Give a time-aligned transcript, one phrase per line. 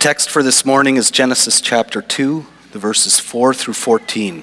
[0.00, 4.42] text for this morning is Genesis chapter 2, the verses 4 through 14.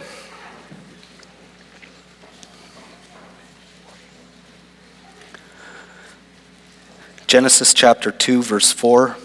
[7.25, 9.17] Genesis chapter 2, verse 4.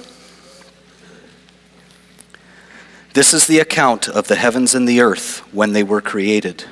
[3.13, 6.65] This is the account of the heavens and the earth when they were created.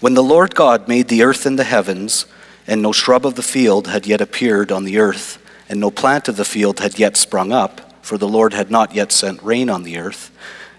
[0.00, 2.24] When the Lord God made the earth and the heavens,
[2.66, 5.36] and no shrub of the field had yet appeared on the earth,
[5.68, 8.94] and no plant of the field had yet sprung up, for the Lord had not
[8.94, 10.30] yet sent rain on the earth,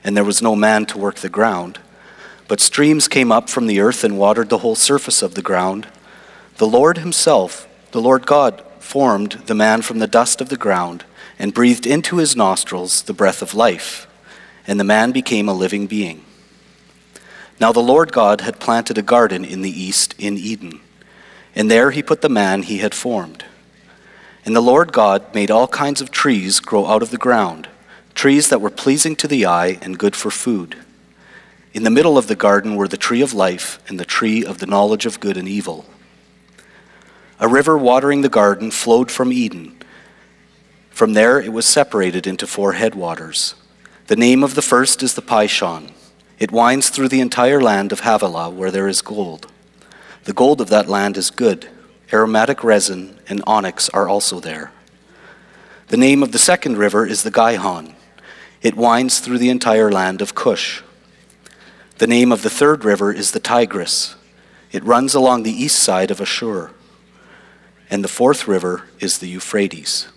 [0.01, 1.77] and there was no man to work the ground.
[2.47, 5.89] But streams came up from the earth and watered the whole surface of the ground.
[6.55, 11.03] The Lord Himself, the Lord God, formed the man from the dust of the ground
[11.37, 14.07] and breathed into his nostrils the breath of life,
[14.65, 16.23] and the man became a living being.
[17.59, 20.79] Now the Lord God had planted a garden in the east in Eden,
[21.53, 23.43] and there He put the man He had formed.
[24.47, 27.67] And the Lord God made all kinds of trees grow out of the ground,
[28.15, 30.77] trees that were pleasing to the eye and good for food.
[31.73, 34.59] In the middle of the garden were the tree of life and the tree of
[34.59, 35.85] the knowledge of good and evil.
[37.41, 39.77] A river watering the garden flowed from Eden.
[40.91, 43.53] From there it was separated into four headwaters.
[44.05, 45.91] The name of the first is the Pishon.
[46.39, 49.51] It winds through the entire land of Havilah where there is gold.
[50.23, 51.67] The gold of that land is good
[52.13, 54.71] aromatic resin, and onyx are also there.
[55.87, 57.95] The name of the second river is the Gihon.
[58.61, 60.81] It winds through the entire land of Cush.
[61.97, 64.15] The name of the third river is the Tigris.
[64.71, 66.71] It runs along the east side of Ashur.
[67.89, 70.07] And the fourth river is the Euphrates.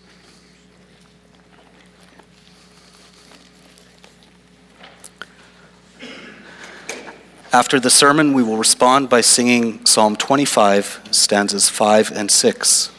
[7.53, 12.93] After the sermon, we will respond by singing Psalm 25, stanzas 5 and 6.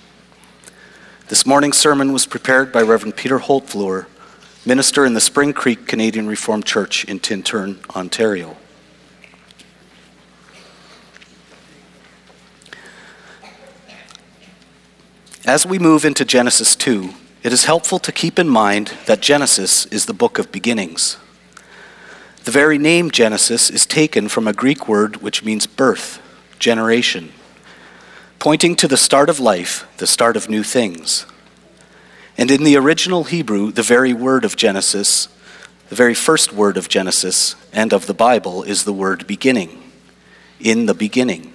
[1.30, 4.08] This morning's sermon was prepared by Reverend Peter Holtvluwer,
[4.66, 8.58] minister in the Spring Creek Canadian Reformed Church in Tintern, Ontario.
[15.46, 19.86] As we move into Genesis 2, it is helpful to keep in mind that Genesis
[19.86, 21.16] is the book of beginnings.
[22.44, 26.20] The very name Genesis is taken from a Greek word which means birth,
[26.58, 27.32] generation,
[28.40, 31.28] pointing to the start of life, the start of new things.
[32.40, 35.28] And in the original Hebrew, the very word of Genesis,
[35.90, 39.92] the very first word of Genesis and of the Bible is the word beginning.
[40.60, 41.54] In the beginning.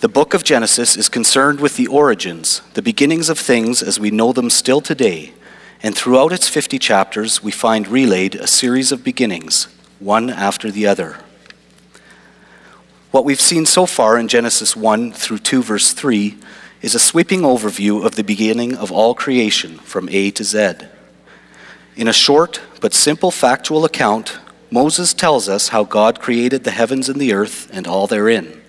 [0.00, 4.10] The book of Genesis is concerned with the origins, the beginnings of things as we
[4.10, 5.34] know them still today
[5.82, 9.66] and throughout its 50 chapters, we find relayed a series of beginnings,
[9.98, 11.18] one after the other.
[13.10, 16.38] What we've seen so far in Genesis 1 through 2, verse 3,
[16.80, 20.74] is a sweeping overview of the beginning of all creation from A to Z.
[21.96, 24.38] In a short but simple factual account,
[24.70, 28.62] Moses tells us how God created the heavens and the earth and all therein.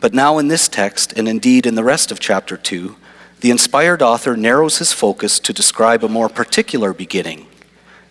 [0.00, 2.96] But now, in this text, and indeed in the rest of chapter 2,
[3.40, 7.46] the inspired author narrows his focus to describe a more particular beginning,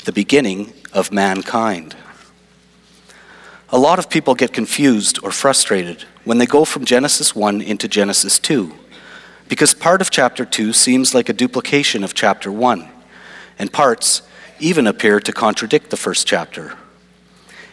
[0.06, 1.96] the beginning of mankind.
[3.70, 7.90] A lot of people get confused or frustrated when they go from Genesis 1 into
[7.90, 8.74] Genesis 2,
[9.50, 12.88] because part of chapter 2 seems like a duplication of chapter 1,
[13.60, 14.22] and parts
[14.60, 16.78] even appear to contradict the first chapter.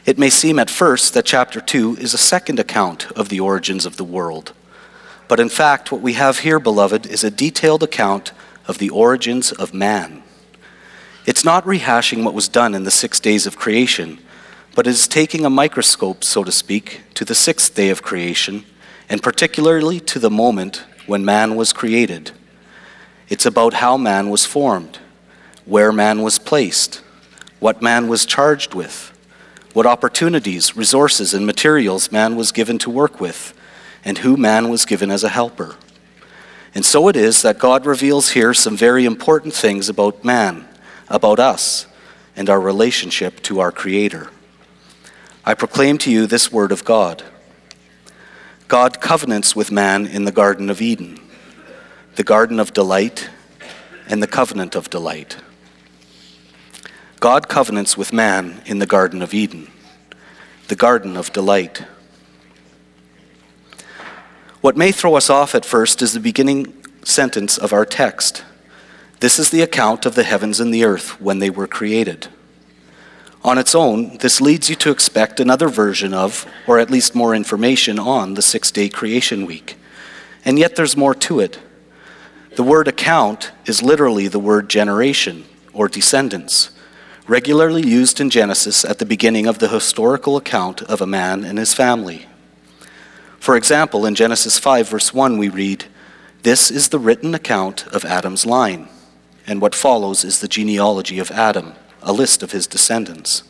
[0.04, 3.86] It may seem at first that chapter 2 is a second account of the origins
[3.86, 4.52] of the world
[5.28, 8.32] but in fact, what we have here, beloved, is a detailed account
[8.66, 10.22] of the origins of man.
[11.26, 14.18] It's not rehashing what was done in the six days of creation,
[14.74, 18.64] but it is taking a microscope, so to speak, to the sixth day of creation,
[19.08, 22.32] and particularly to the moment when man was created.
[23.28, 24.98] It's about how man was formed,
[25.64, 27.02] where man was placed,
[27.60, 29.10] what man was charged with,
[29.72, 33.54] what opportunities, resources, and materials man was given to work with
[34.04, 35.76] and who man was given as a helper.
[36.74, 40.66] And so it is that God reveals here some very important things about man,
[41.08, 41.86] about us,
[42.36, 44.28] and our relationship to our Creator.
[45.44, 47.22] I proclaim to you this word of God.
[48.66, 51.20] God covenants with man in the Garden of Eden,
[52.16, 53.28] the Garden of Delight,
[54.08, 55.36] and the Covenant of Delight.
[57.20, 59.70] God covenants with man in the Garden of Eden,
[60.68, 61.84] the Garden of Delight.
[64.64, 66.72] What may throw us off at first is the beginning
[67.02, 68.46] sentence of our text.
[69.20, 72.28] This is the account of the heavens and the earth when they were created.
[73.42, 77.34] On its own, this leads you to expect another version of, or at least more
[77.34, 79.76] information on, the six day creation week.
[80.46, 81.58] And yet there's more to it.
[82.56, 85.44] The word account is literally the word generation,
[85.74, 86.70] or descendants,
[87.28, 91.58] regularly used in Genesis at the beginning of the historical account of a man and
[91.58, 92.28] his family.
[93.44, 95.84] For example, in Genesis 5, verse 1, we read,
[96.44, 98.88] This is the written account of Adam's line,
[99.46, 103.42] and what follows is the genealogy of Adam, a list of his descendants.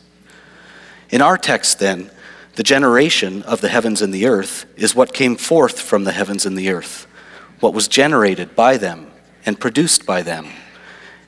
[1.11, 2.11] In our text, then,
[2.55, 6.45] the generation of the heavens and the earth is what came forth from the heavens
[6.45, 7.07] and the earth,
[7.61, 9.09] what was generated by them
[9.45, 10.47] and produced by them.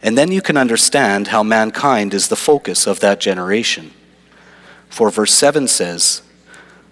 [0.02, 3.94] And then you can understand how mankind is the focus of that generation.
[4.90, 6.22] For verse 7 says,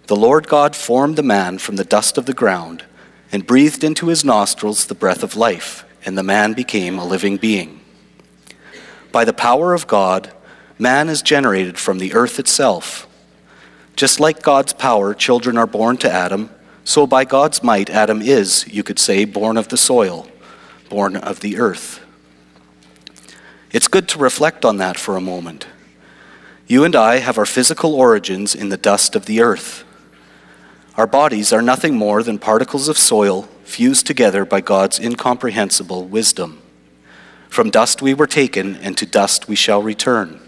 [0.08, 2.84] The Lord God formed the man from the dust of the ground
[3.32, 7.38] and breathed into his nostrils the breath of life, and the man became a living
[7.38, 7.82] being.
[9.12, 10.32] By the power of God,
[10.78, 13.08] man is generated from the earth itself.
[13.96, 16.52] Just like God's power, children are born to Adam,
[16.84, 20.28] so by God's might, Adam is, you could say, born of the soil,
[20.90, 22.00] born of the earth.
[23.72, 25.66] It's good to reflect on that for a moment.
[26.68, 29.85] You and I have our physical origins in the dust of the earth.
[30.98, 36.62] Our bodies are nothing more than particles of soil fused together by God's incomprehensible wisdom.
[37.50, 40.40] From dust we were taken, and to dust we shall return.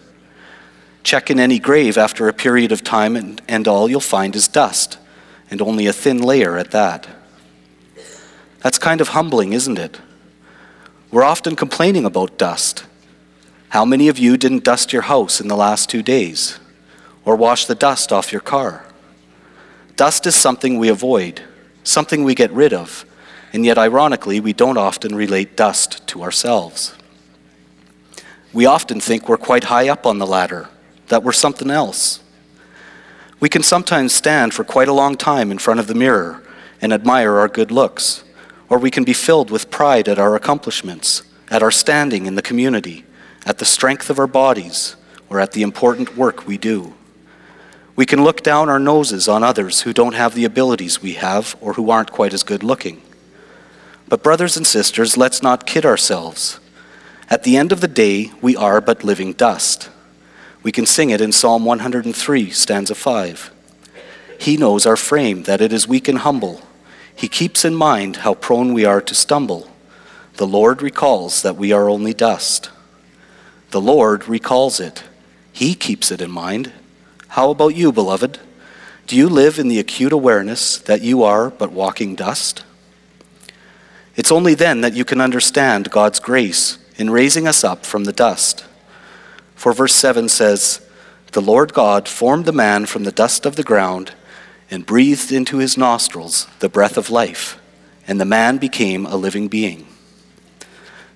[1.03, 4.47] Check in any grave after a period of time, and, and all you'll find is
[4.47, 4.97] dust,
[5.49, 7.07] and only a thin layer at that.
[8.61, 9.99] That's kind of humbling, isn't it?
[11.11, 12.85] We're often complaining about dust
[13.69, 16.59] how many of you didn't dust your house in the last two days
[17.25, 18.86] or wash the dust off your car?
[19.97, 21.41] Dust is something we avoid,
[21.83, 23.03] something we get rid of,
[23.51, 26.95] and yet, ironically, we don't often relate dust to ourselves.
[28.53, 30.69] We often think we're quite high up on the ladder,
[31.07, 32.21] that we're something else.
[33.39, 36.43] We can sometimes stand for quite a long time in front of the mirror
[36.79, 38.23] and admire our good looks,
[38.69, 42.43] or we can be filled with pride at our accomplishments, at our standing in the
[42.43, 43.03] community,
[43.47, 44.95] at the strength of our bodies,
[45.27, 46.93] or at the important work we do.
[47.97, 51.57] We can look down our noses on others who don't have the abilities we have
[51.59, 53.01] or who aren't quite as good looking.
[54.07, 56.59] But, brothers and sisters, let's not kid ourselves.
[57.27, 59.89] At the end of the day, we are but living dust.
[60.61, 63.51] We can sing it in Psalm 103, stanza 5.
[64.39, 66.61] He knows our frame, that it is weak and humble.
[67.15, 69.71] He keeps in mind how prone we are to stumble.
[70.35, 72.69] The Lord recalls that we are only dust.
[73.71, 75.03] The Lord recalls it.
[75.51, 76.71] He keeps it in mind.
[77.29, 78.39] How about you, beloved?
[79.05, 82.63] Do you live in the acute awareness that you are but walking dust?
[84.15, 88.13] It's only then that you can understand God's grace in raising us up from the
[88.13, 88.65] dust.
[89.55, 90.81] For verse 7 says,
[91.31, 94.13] The Lord God formed the man from the dust of the ground
[94.69, 97.59] and breathed into his nostrils the breath of life,
[98.07, 99.87] and the man became a living being.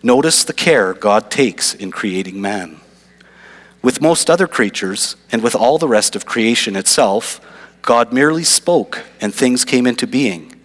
[0.03, 2.79] Notice the care God takes in creating man.
[3.81, 7.41] With most other creatures, and with all the rest of creation itself,
[7.81, 10.55] God merely spoke and things came into being.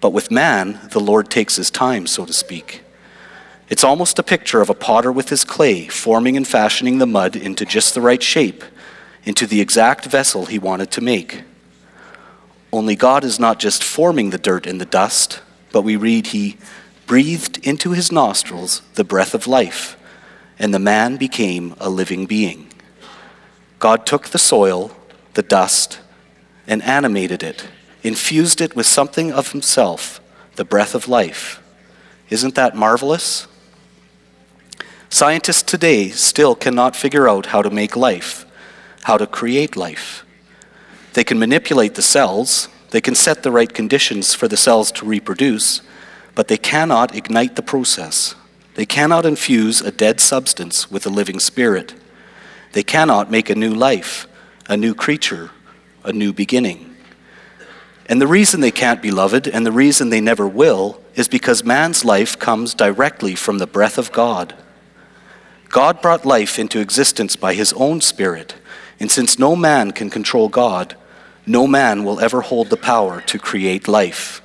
[0.00, 2.82] But with man, the Lord takes his time, so to speak.
[3.70, 7.36] It's almost a picture of a potter with his clay, forming and fashioning the mud
[7.36, 8.64] into just the right shape,
[9.24, 11.44] into the exact vessel he wanted to make.
[12.72, 15.40] Only God is not just forming the dirt and the dust,
[15.72, 16.56] but we read he
[17.06, 19.96] breathed into his nostrils the breath of life,
[20.60, 22.68] and the man became a living being.
[23.78, 24.94] God took the soil,
[25.32, 26.00] the dust,
[26.66, 27.66] and animated it,
[28.02, 30.20] infused it with something of himself,
[30.56, 31.62] the breath of life.
[32.28, 33.48] Isn't that marvelous?
[35.08, 38.44] Scientists today still cannot figure out how to make life,
[39.04, 40.26] how to create life.
[41.14, 45.06] They can manipulate the cells, they can set the right conditions for the cells to
[45.06, 45.80] reproduce,
[46.34, 48.34] but they cannot ignite the process.
[48.74, 51.94] They cannot infuse a dead substance with a living spirit.
[52.72, 54.26] They cannot make a new life,
[54.68, 55.50] a new creature,
[56.04, 56.96] a new beginning.
[58.06, 62.04] And the reason they can't, beloved, and the reason they never will, is because man's
[62.04, 64.54] life comes directly from the breath of God.
[65.68, 68.56] God brought life into existence by his own Spirit,
[68.98, 70.96] and since no man can control God,
[71.46, 74.42] no man will ever hold the power to create life.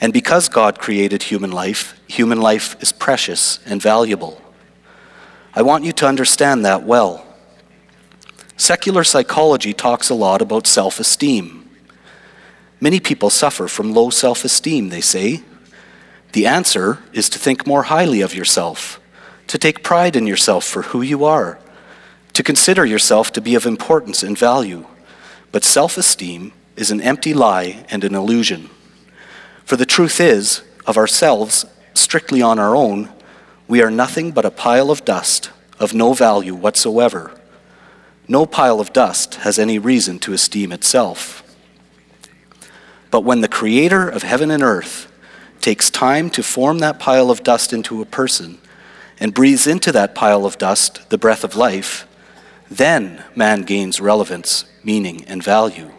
[0.00, 4.40] And because God created human life, human life is precious and valuable.
[5.54, 7.24] I want you to understand that well.
[8.56, 11.68] Secular psychology talks a lot about self esteem.
[12.80, 15.42] Many people suffer from low self esteem, they say.
[16.32, 19.00] The answer is to think more highly of yourself,
[19.46, 21.60] to take pride in yourself for who you are,
[22.32, 24.86] to consider yourself to be of importance and value.
[25.52, 28.70] But self esteem is an empty lie and an illusion.
[29.64, 33.10] For the truth is, of ourselves, strictly on our own,
[33.66, 37.32] we are nothing but a pile of dust of no value whatsoever.
[38.28, 41.42] No pile of dust has any reason to esteem itself.
[43.10, 45.10] But when the Creator of heaven and earth
[45.60, 48.58] takes time to form that pile of dust into a person
[49.18, 52.06] and breathes into that pile of dust the breath of life,
[52.70, 55.90] then man gains relevance, meaning, and value.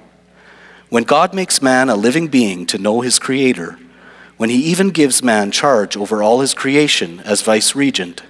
[0.90, 3.80] When God makes man a living being to know his Creator,
[4.38, 8.22] when he even gives man charge over all his creation as vice regent,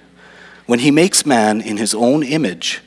[0.66, 2.80] when he makes man in his own image,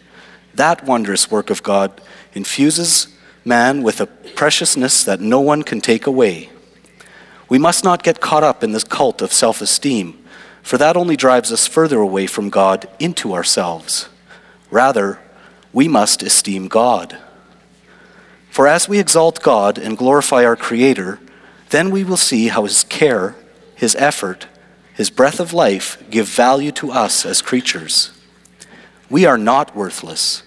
[0.55, 2.01] that wondrous work of God
[2.33, 6.49] infuses man with a preciousness that no one can take away.
[7.47, 10.23] We must not get caught up in this cult of self esteem,
[10.61, 14.09] for that only drives us further away from God into ourselves.
[14.71, 15.19] Rather,
[15.73, 17.17] we must esteem God.
[18.50, 21.20] For as we exalt God and glorify our Creator,
[21.70, 23.36] then we will see how His care,
[23.75, 24.48] His effort,
[24.94, 28.12] His breath of life give value to us as creatures.
[29.10, 30.44] We are not worthless.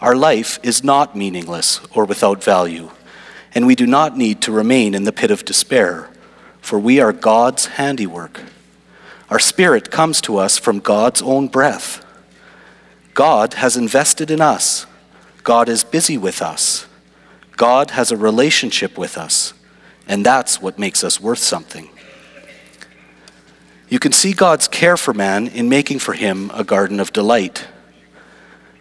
[0.00, 2.90] Our life is not meaningless or without value,
[3.54, 6.10] and we do not need to remain in the pit of despair,
[6.60, 8.40] for we are God's handiwork.
[9.30, 12.04] Our spirit comes to us from God's own breath.
[13.14, 14.86] God has invested in us.
[15.44, 16.86] God is busy with us.
[17.56, 19.54] God has a relationship with us.
[20.06, 21.88] And that's what makes us worth something.
[23.88, 27.68] You can see God's care for man in making for him a garden of delight.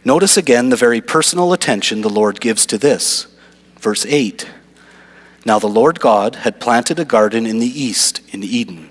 [0.06, 3.28] Notice again the very personal attention the Lord gives to this.
[3.80, 4.50] Verse 8
[5.46, 8.90] Now the Lord God had planted a garden in the east, in Eden,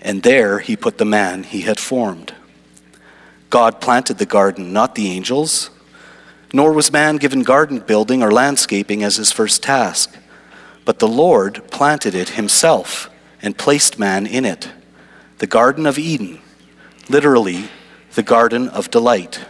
[0.00, 2.34] and there he put the man he had formed.
[3.50, 5.70] God planted the garden, not the angels,
[6.54, 10.16] nor was man given garden building or landscaping as his first task.
[10.84, 13.10] But the Lord planted it himself
[13.42, 14.70] and placed man in it.
[15.38, 16.40] The Garden of Eden,
[17.08, 17.64] literally,
[18.14, 19.44] the Garden of Delight.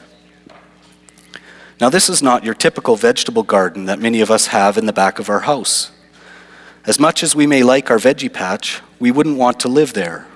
[1.78, 4.92] Now, this is not your typical vegetable garden that many of us have in the
[4.92, 5.90] back of our house.
[6.86, 10.26] As much as we may like our veggie patch, we wouldn't want to live there.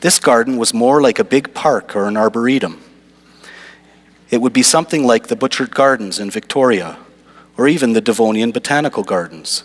[0.00, 2.80] This garden was more like a big park or an arboretum.
[4.32, 6.98] It would be something like the Butchart Gardens in Victoria,
[7.56, 9.62] or even the Devonian Botanical Gardens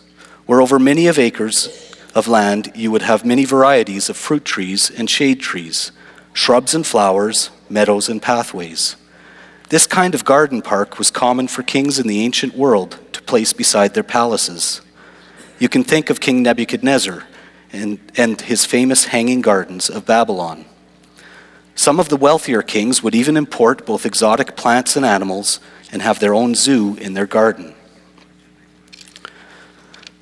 [0.47, 4.89] where over many of acres of land you would have many varieties of fruit trees
[4.89, 5.91] and shade trees,
[6.33, 8.95] shrubs and flowers, meadows and pathways.
[9.69, 13.51] This kind of garden park was common for kings in the ancient world to place
[13.51, 14.81] beside their palaces.
[15.59, 17.23] You can think of King Nebuchadnezzar
[17.73, 20.65] and, and his famous hanging gardens of Babylon.
[21.77, 25.59] Some of the wealthier kings would even import both exotic plants and animals
[25.91, 27.75] and have their own zoo in their garden.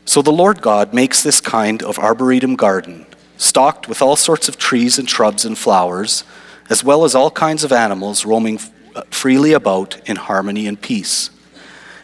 [0.03, 3.05] So the Lord God makes this kind of arboretum garden,
[3.37, 6.25] stocked with all sorts of trees and shrubs and flowers,
[6.69, 8.59] as well as all kinds of animals roaming
[8.93, 11.29] uh, freely about in harmony and peace.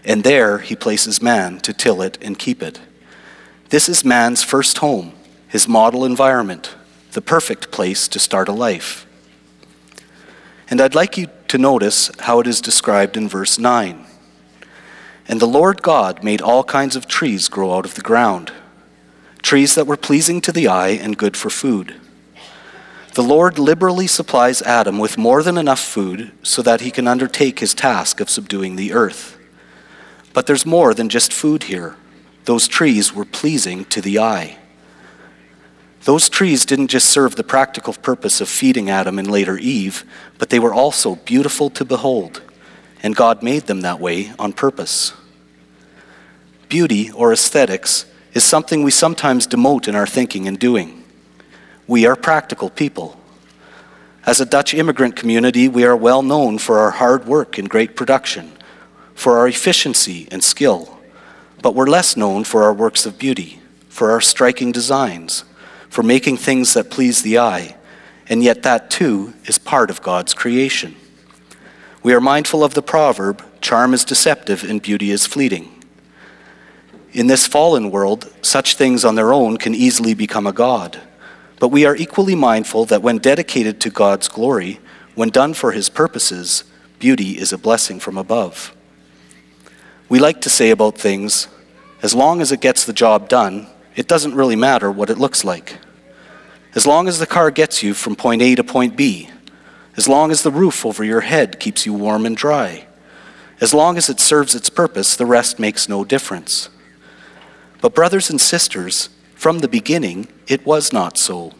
[0.05, 2.79] And there he places man to till it and keep it.
[3.67, 5.11] This is man's first home,
[5.49, 6.73] his model environment,
[7.11, 9.05] the perfect place to start a life.
[10.71, 14.05] And I'd like you to notice how it is described in verse 9.
[15.27, 18.53] And the Lord God made all kinds of trees grow out of the ground,
[19.41, 21.99] trees that were pleasing to the eye and good for food.
[23.15, 27.59] The Lord liberally supplies Adam with more than enough food so that he can undertake
[27.59, 29.37] his task of subduing the earth.
[30.31, 31.97] But there's more than just food here.
[32.45, 34.57] Those trees were pleasing to the eye.
[36.03, 40.03] Those trees didn't just serve the practical purpose of feeding Adam and later Eve,
[40.37, 42.41] but they were also beautiful to behold,
[43.03, 45.13] and God made them that way on purpose
[46.71, 51.03] beauty or aesthetics is something we sometimes demote in our thinking and doing.
[51.85, 53.19] We are practical people.
[54.25, 57.97] As a Dutch immigrant community, we are well known for our hard work and great
[57.97, 58.53] production,
[59.13, 60.97] for our efficiency and skill,
[61.61, 65.43] but we're less known for our works of beauty, for our striking designs,
[65.91, 67.75] for making things that please the eye,
[68.27, 70.95] and yet that too is part of God's creation.
[72.01, 75.83] We are mindful of the proverb charm is deceptive and beauty is fleeting.
[77.11, 80.99] In this fallen world, such things on their own can easily become a God.
[81.59, 84.79] But we are equally mindful that when dedicated to God's glory,
[85.13, 86.63] when done for His purposes,
[86.99, 88.73] beauty is a blessing from above.
[90.07, 91.49] We like to say about things,
[92.01, 95.43] as long as it gets the job done, it doesn't really matter what it looks
[95.43, 95.77] like.
[96.73, 99.29] As long as the car gets you from point A to point B,
[99.97, 102.87] as long as the roof over your head keeps you warm and dry,
[103.59, 106.69] as long as it serves its purpose, the rest makes no difference.
[107.81, 111.53] But, brothers and sisters, from the beginning, it was not so.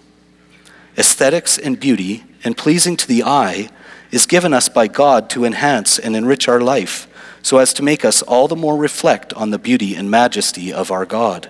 [0.98, 3.70] Aesthetics and beauty and pleasing to the eye
[4.12, 7.08] is given us by God to enhance and enrich our life
[7.42, 10.92] so as to make us all the more reflect on the beauty and majesty of
[10.92, 11.50] our God.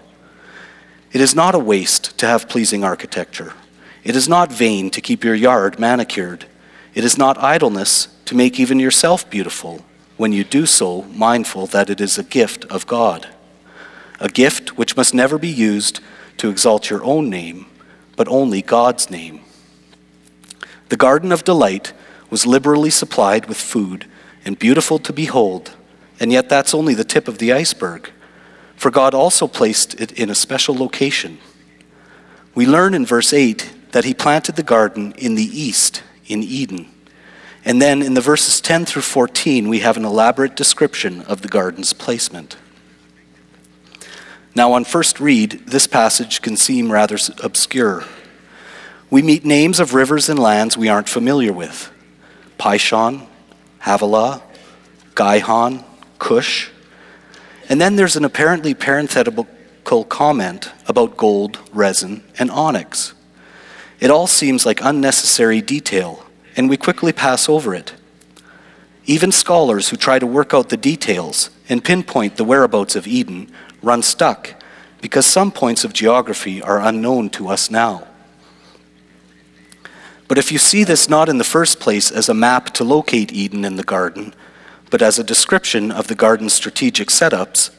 [1.14, 3.54] It is not a waste to have pleasing architecture.
[4.04, 6.46] It is not vain to keep your yard manicured.
[6.94, 9.86] It is not idleness to make even yourself beautiful
[10.18, 13.28] when you do so, mindful that it is a gift of God.
[14.20, 16.00] A gift which must never be used
[16.38, 17.66] to exalt your own name,
[18.16, 19.42] but only God's name.
[20.90, 21.94] The Garden of Delight
[22.30, 24.06] was liberally supplied with food
[24.46, 25.76] and beautiful to behold,
[26.20, 28.12] and yet that's only the tip of the iceberg,
[28.82, 31.38] for God also placed it in a special location.
[32.56, 36.90] We learn in verse 8 that he planted the garden in the east, in Eden.
[37.64, 41.48] And then in the verses 10 through 14, we have an elaborate description of the
[41.48, 42.58] garden's placement.
[44.56, 48.06] Now, on first read, this passage can seem rather obscure.
[49.12, 51.92] We meet names of rivers and lands we aren't familiar with
[52.58, 53.28] Pishon,
[53.82, 54.42] Havilah,
[55.14, 55.84] Gihon,
[56.18, 56.72] Cush.
[57.72, 59.48] And then there's an apparently parenthetical
[60.10, 63.14] comment about gold, resin, and onyx.
[64.02, 66.26] It all seems like unnecessary detail,
[66.58, 67.94] and we quickly pass over it.
[69.06, 73.50] Even scholars who try to work out the details and pinpoint the whereabouts of Eden
[73.82, 74.54] run stuck
[75.00, 78.06] because some points of geography are unknown to us now.
[80.28, 83.32] But if you see this not in the first place as a map to locate
[83.32, 84.34] Eden in the garden,
[84.92, 87.72] but as a description of the garden's strategic setups,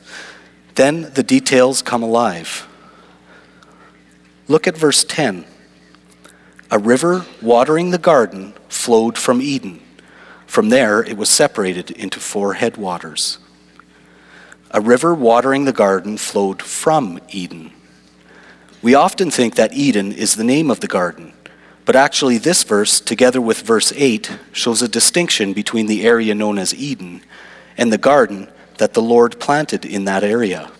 [0.75, 2.67] then the details come alive.
[4.49, 5.45] Look at verse 10.
[6.71, 9.81] A river watering the garden flowed from Eden.
[10.47, 13.39] From there, it was separated into four headwaters.
[14.71, 17.73] A river watering the garden flowed from Eden.
[18.81, 21.35] We often think that Eden is the name of the garden,
[21.85, 26.59] but actually, this verse, together with verse 8, shows a distinction between the area known
[26.59, 27.23] as Eden
[27.77, 28.49] and the garden
[28.79, 30.71] that the Lord planted in that area.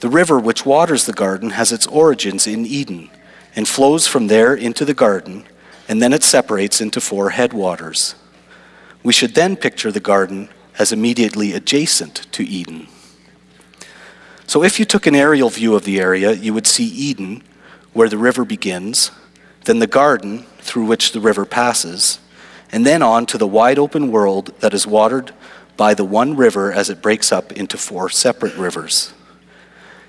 [0.00, 3.10] The river which waters the garden has its origins in Eden
[3.54, 5.44] and flows from there into the garden,
[5.88, 8.14] and then it separates into four headwaters.
[9.02, 12.88] We should then picture the garden as immediately adjacent to Eden.
[14.46, 17.42] So, if you took an aerial view of the area, you would see Eden,
[17.94, 19.10] where the river begins,
[19.66, 22.18] then the garden through which the river passes,
[22.72, 25.32] and then on to the wide open world that is watered
[25.76, 29.12] by the one river as it breaks up into four separate rivers.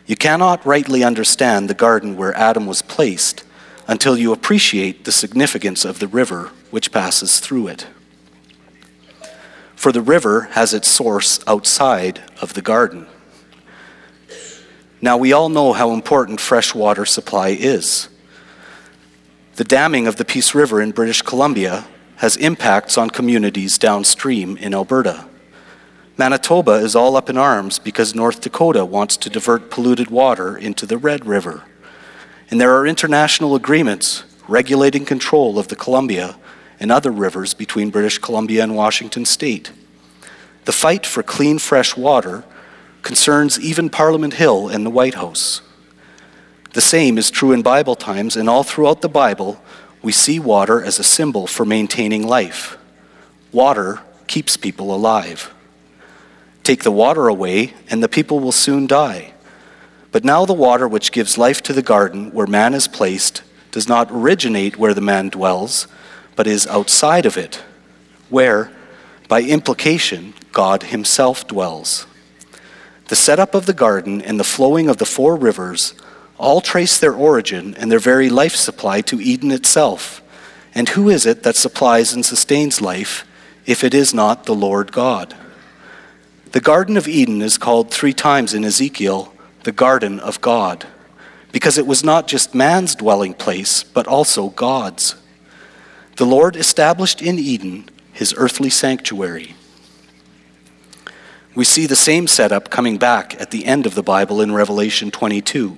[0.05, 3.43] You cannot rightly understand the garden where Adam was placed
[3.87, 7.87] until you appreciate the significance of the river which passes through it.
[9.75, 13.07] For the river has its source outside of the garden.
[15.01, 18.09] Now, we all know how important fresh water supply is.
[19.57, 24.71] The damming of the Peace River in British Columbia has impacts on communities downstream in
[24.71, 25.27] Alberta.
[26.15, 30.85] Manitoba is all up in arms because North Dakota wants to divert polluted water into
[30.85, 31.63] the Red River.
[32.51, 36.37] And there are international agreements regulating control of the Columbia
[36.79, 39.71] and other rivers between British Columbia and Washington state.
[40.65, 42.43] The fight for clean, fresh water
[43.01, 45.61] concerns even Parliament Hill and the White House.
[46.77, 49.59] The same is true in Bible times, and all throughout the Bible,
[50.03, 52.77] we see water as a symbol for maintaining life.
[53.51, 55.51] Water keeps people alive.
[56.61, 59.33] Take the water away, and the people will soon die.
[60.11, 63.89] But now the water which gives life to the garden where man is placed does
[63.89, 65.87] not originate where the man dwells,
[66.35, 67.63] but is outside of it,
[68.29, 68.71] where,
[69.27, 72.05] by implication, God himself dwells.
[73.07, 75.95] The setup of the garden and the flowing of the four rivers
[76.37, 80.21] all trace their origin and their very life supply to Eden itself.
[80.75, 83.25] And who is it that supplies and sustains life
[83.65, 85.35] if it is not the Lord God?
[86.51, 90.85] The Garden of Eden is called three times in Ezekiel the Garden of God,
[91.51, 95.15] because it was not just man's dwelling place, but also God's.
[96.15, 99.55] The Lord established in Eden his earthly sanctuary.
[101.53, 105.11] We see the same setup coming back at the end of the Bible in Revelation
[105.11, 105.77] 22.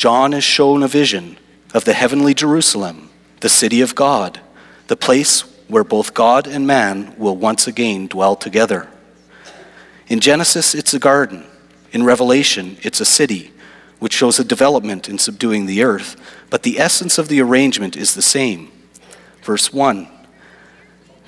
[0.00, 1.36] John is shown a vision
[1.74, 3.10] of the heavenly Jerusalem,
[3.40, 4.40] the city of God,
[4.86, 8.88] the place where both God and man will once again dwell together.
[10.06, 11.44] In Genesis, it's a garden.
[11.92, 13.52] In Revelation, it's a city,
[13.98, 16.16] which shows a development in subduing the earth,
[16.48, 18.72] but the essence of the arrangement is the same.
[19.42, 20.08] Verse 1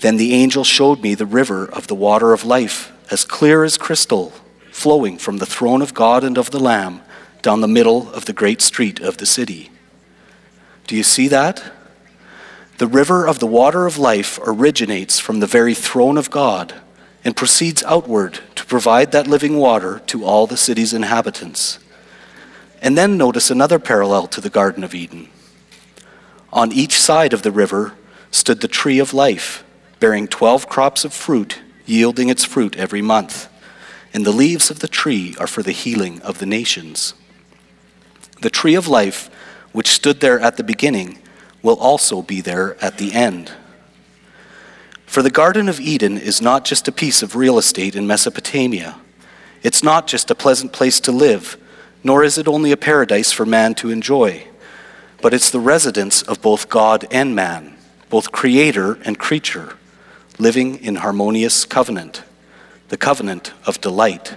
[0.00, 3.76] Then the angel showed me the river of the water of life, as clear as
[3.76, 4.32] crystal,
[4.70, 7.02] flowing from the throne of God and of the Lamb
[7.42, 9.70] down the middle of the great street of the city.
[10.86, 11.62] Do you see that?
[12.78, 16.74] The river of the water of life originates from the very throne of God
[17.24, 21.78] and proceeds outward to provide that living water to all the city's inhabitants.
[22.80, 25.28] And then notice another parallel to the Garden of Eden.
[26.52, 27.92] On each side of the river
[28.30, 29.62] stood the tree of life,
[30.00, 33.48] bearing twelve crops of fruit, yielding its fruit every month.
[34.12, 37.14] And the leaves of the tree are for the healing of the nations.
[38.42, 39.30] The tree of life,
[39.70, 41.18] which stood there at the beginning,
[41.62, 43.52] will also be there at the end.
[45.06, 48.96] For the Garden of Eden is not just a piece of real estate in Mesopotamia.
[49.62, 51.56] It's not just a pleasant place to live,
[52.02, 54.48] nor is it only a paradise for man to enjoy,
[55.20, 57.76] but it's the residence of both God and man,
[58.10, 59.76] both creator and creature,
[60.40, 62.24] living in harmonious covenant,
[62.88, 64.34] the covenant of delight.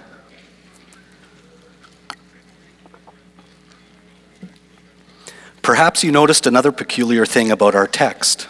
[5.66, 8.46] Perhaps you noticed another peculiar thing about our text.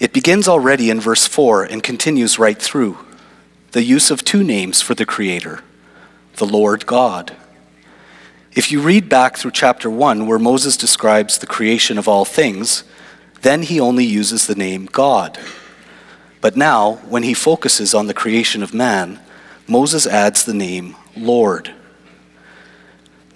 [0.00, 2.98] It begins already in verse 4 and continues right through.
[3.70, 5.60] The use of two names for the Creator,
[6.34, 7.36] the Lord God.
[8.54, 12.82] If you read back through chapter 1, where Moses describes the creation of all things,
[13.42, 15.38] then he only uses the name God.
[16.40, 19.20] But now, when he focuses on the creation of man,
[19.68, 21.72] Moses adds the name Lord.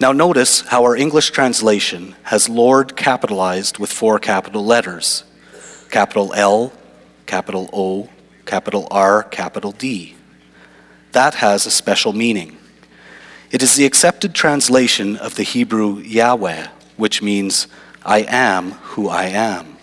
[0.03, 5.23] Now, notice how our English translation has Lord capitalized with four capital letters
[5.91, 6.73] capital L,
[7.25, 8.09] capital O,
[8.45, 10.17] capital R, capital D.
[11.13, 12.57] That has a special meaning.
[13.49, 17.67] It is the accepted translation of the Hebrew Yahweh, which means,
[18.05, 19.77] I am who I am.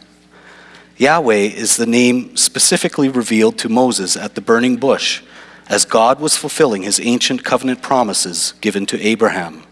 [0.99, 5.23] Yahweh is the name specifically revealed to Moses at the burning bush
[5.67, 9.63] as God was fulfilling his ancient covenant promises given to Abraham.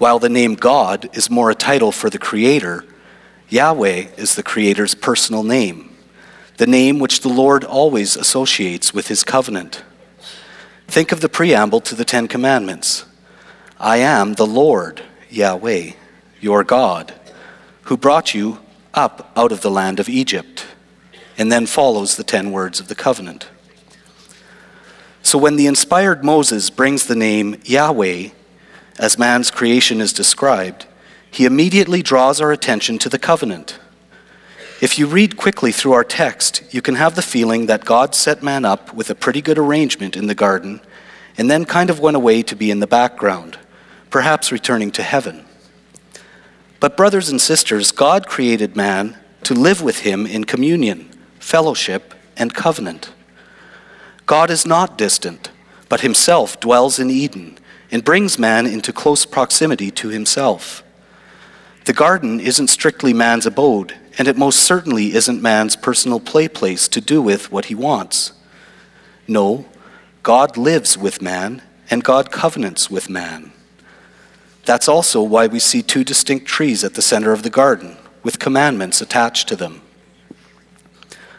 [0.00, 2.86] While the name God is more a title for the Creator,
[3.50, 5.94] Yahweh is the Creator's personal name,
[6.56, 9.84] the name which the Lord always associates with His covenant.
[10.88, 13.04] Think of the preamble to the Ten Commandments
[13.78, 15.90] I am the Lord, Yahweh,
[16.40, 17.12] your God,
[17.82, 18.60] who brought you
[18.94, 20.64] up out of the land of Egypt.
[21.36, 23.50] And then follows the ten words of the covenant.
[25.22, 28.30] So when the inspired Moses brings the name Yahweh
[29.00, 30.86] as man's creation is described,
[31.30, 33.78] he immediately draws our attention to the covenant.
[34.82, 38.42] If you read quickly through our text, you can have the feeling that God set
[38.42, 40.82] man up with a pretty good arrangement in the garden
[41.38, 43.58] and then kind of went away to be in the background,
[44.10, 45.46] perhaps returning to heaven.
[46.78, 51.08] But, brothers and sisters, God created man to live with him in communion,
[51.38, 53.12] fellowship, and covenant.
[54.26, 55.50] God is not distant,
[55.88, 57.56] but himself dwells in Eden
[57.90, 60.82] and brings man into close proximity to himself.
[61.86, 66.88] The garden isn't strictly man's abode, and it most certainly isn't man's personal play place
[66.88, 68.32] to do with what he wants.
[69.26, 69.64] No,
[70.22, 73.52] God lives with man, and God covenants with man.
[74.64, 78.38] That's also why we see two distinct trees at the center of the garden, with
[78.38, 79.80] commandments attached to them.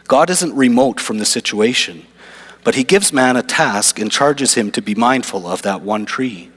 [0.08, 2.04] God isn't remote from the situation.
[2.64, 6.06] But he gives man a task and charges him to be mindful of that one
[6.06, 6.50] tree.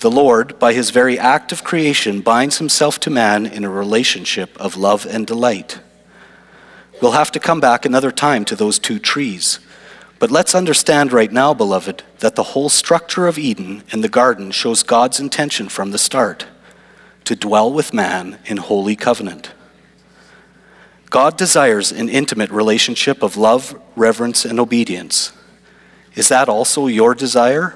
[0.00, 4.58] The Lord, by his very act of creation, binds himself to man in a relationship
[4.60, 5.80] of love and delight.
[7.02, 9.58] We'll have to come back another time to those two trees.
[10.18, 14.50] But let's understand right now, beloved, that the whole structure of Eden and the garden
[14.50, 16.46] shows God's intention from the start
[17.24, 19.52] to dwell with man in holy covenant.
[21.10, 25.32] God desires an intimate relationship of love, reverence, and obedience.
[26.14, 27.74] Is that also your desire?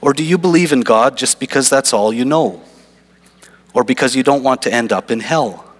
[0.00, 2.62] Or do you believe in God just because that's all you know?
[3.74, 5.74] Or because you don't want to end up in hell?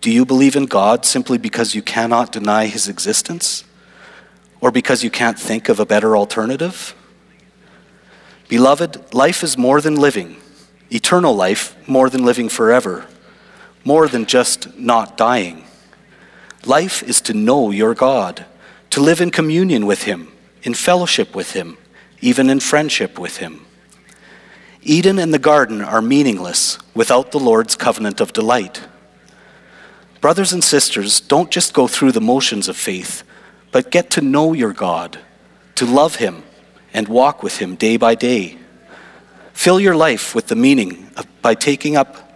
[0.00, 3.64] Do you believe in God simply because you cannot deny his existence?
[4.62, 6.94] Or because you can't think of a better alternative?
[8.48, 10.38] Beloved, life is more than living,
[10.90, 13.06] eternal life more than living forever
[13.84, 15.64] more than just not dying.
[16.64, 18.44] Life is to know your God,
[18.90, 21.78] to live in communion with Him, in fellowship with Him,
[22.20, 23.64] even in friendship with Him.
[24.82, 28.82] Eden and the garden are meaningless without the Lord's covenant of delight.
[30.20, 33.22] Brothers and sisters, don't just go through the motions of faith,
[33.72, 35.18] but get to know your God,
[35.76, 36.42] to love Him,
[36.92, 38.58] and walk with Him day by day.
[39.52, 42.29] Fill your life with the meaning of, by taking up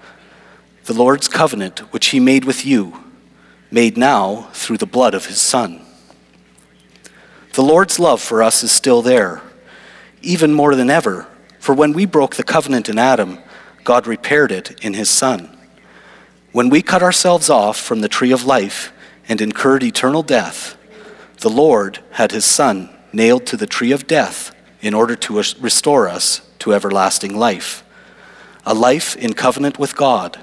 [0.84, 3.04] the Lord's covenant which he made with you,
[3.70, 5.80] made now through the blood of his Son.
[7.54, 9.40] The Lord's love for us is still there,
[10.20, 11.26] even more than ever,
[11.58, 13.38] for when we broke the covenant in Adam,
[13.84, 15.56] God repaired it in his Son.
[16.52, 18.92] When we cut ourselves off from the tree of life
[19.28, 20.76] and incurred eternal death,
[21.38, 26.08] the Lord had his Son nailed to the tree of death in order to restore
[26.08, 27.82] us to everlasting life.
[28.66, 30.38] A life in covenant with God,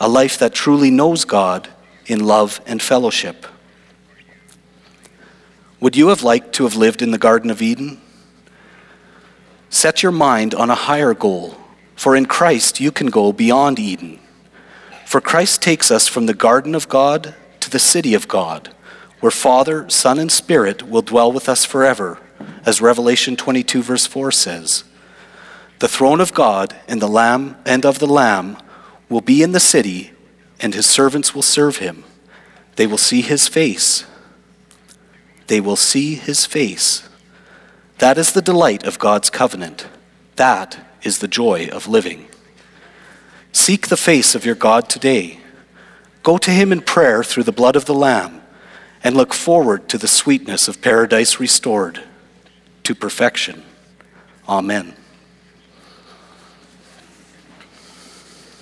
[0.00, 1.68] a life that truly knows God
[2.06, 3.46] in love and fellowship.
[5.78, 8.00] Would you have liked to have lived in the Garden of Eden?
[9.68, 11.56] Set your mind on a higher goal,
[11.94, 14.18] for in Christ you can go beyond Eden.
[15.06, 18.74] For Christ takes us from the garden of God to the city of God,
[19.20, 22.18] where Father, Son, and Spirit will dwell with us forever,
[22.64, 24.84] as Revelation 22, verse 4 says.
[25.78, 28.56] The throne of God and the Lamb and of the Lamb
[29.10, 30.12] will be in the city,
[30.58, 32.04] and his servants will serve him.
[32.76, 34.06] They will see his face.
[35.48, 37.06] They will see his face.
[37.98, 39.86] That is the delight of God's covenant.
[40.36, 42.28] That is the joy of living.
[43.52, 45.40] Seek the face of your God today.
[46.22, 48.40] Go to him in prayer through the blood of the Lamb
[49.02, 52.04] and look forward to the sweetness of paradise restored
[52.84, 53.62] to perfection.
[54.48, 54.94] Amen.